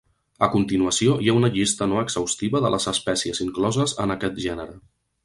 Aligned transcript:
A 0.45 0.47
continuació 0.53 1.17
hi 1.25 1.29
ha 1.33 1.35
una 1.41 1.51
llista 1.57 1.87
no 1.91 1.99
exhaustiva 2.05 2.63
de 2.63 2.71
les 2.77 2.89
espècies 2.93 3.43
incloses 3.47 3.95
en 4.07 4.15
aquest 4.17 4.41
gènere. 4.49 4.75